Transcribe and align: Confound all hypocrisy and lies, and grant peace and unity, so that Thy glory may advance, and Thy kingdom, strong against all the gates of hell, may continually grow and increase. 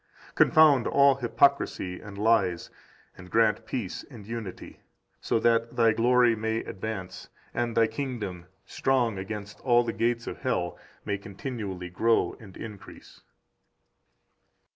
Confound 0.33 0.87
all 0.87 1.13
hypocrisy 1.13 2.01
and 2.01 2.17
lies, 2.17 2.71
and 3.15 3.29
grant 3.29 3.67
peace 3.67 4.03
and 4.09 4.25
unity, 4.25 4.79
so 5.19 5.39
that 5.39 5.75
Thy 5.75 5.91
glory 5.93 6.35
may 6.35 6.63
advance, 6.63 7.29
and 7.53 7.77
Thy 7.77 7.85
kingdom, 7.85 8.47
strong 8.65 9.19
against 9.19 9.59
all 9.59 9.83
the 9.83 9.93
gates 9.93 10.25
of 10.25 10.39
hell, 10.41 10.75
may 11.05 11.19
continually 11.19 11.89
grow 11.91 12.35
and 12.39 12.57
increase. 12.57 13.21